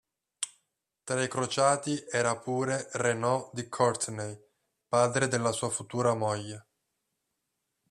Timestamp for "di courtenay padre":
3.53-5.27